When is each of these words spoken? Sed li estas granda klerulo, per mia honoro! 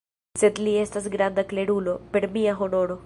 Sed 0.43 0.61
li 0.67 0.73
estas 0.83 1.09
granda 1.17 1.43
klerulo, 1.51 1.97
per 2.17 2.27
mia 2.39 2.57
honoro! 2.65 2.99